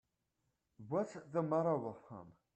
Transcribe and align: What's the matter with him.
What's 0.89 1.13
the 1.31 1.43
matter 1.43 1.77
with 1.77 2.01
him. 2.09 2.33